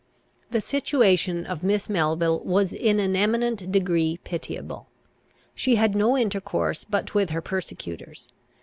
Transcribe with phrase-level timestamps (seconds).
[0.49, 4.87] The situation of Miss Melville was in an eminent degree pitiable.
[5.53, 8.27] She had no intercourse but with her persecutors.